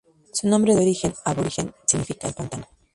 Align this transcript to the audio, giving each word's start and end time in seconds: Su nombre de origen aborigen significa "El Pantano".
Su 0.33 0.47
nombre 0.47 0.73
de 0.73 0.81
origen 0.81 1.13
aborigen 1.25 1.75
significa 1.85 2.27
"El 2.27 2.33
Pantano". 2.33 2.67